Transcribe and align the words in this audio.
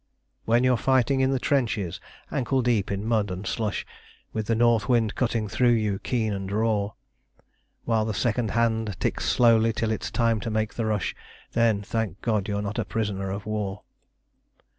When 0.45 0.63
you're 0.63 0.77
fighting 0.77 1.19
in 1.19 1.29
the 1.29 1.37
trenches 1.37 2.01
ankle 2.31 2.63
deep 2.63 2.89
in 2.91 3.05
mud 3.05 3.29
and 3.29 3.45
slush, 3.45 3.85
With 4.33 4.47
the 4.47 4.55
north 4.55 4.89
wind 4.89 5.13
cutting 5.13 5.47
through 5.47 5.73
you 5.77 5.99
keen 5.99 6.33
and 6.33 6.51
raw, 6.51 6.93
While 7.85 8.05
the 8.05 8.13
second 8.15 8.49
hand 8.49 8.99
ticks 8.99 9.25
slowly 9.25 9.73
till 9.73 9.91
it's 9.91 10.09
time 10.09 10.39
to 10.39 10.49
make 10.49 10.73
the 10.73 10.87
rush, 10.87 11.15
Then 11.51 11.83
thank 11.83 12.19
God 12.21 12.47
you're 12.47 12.63
not 12.63 12.79
a 12.79 12.83
prisoner 12.83 13.29
of 13.29 13.45
war. 13.45 13.83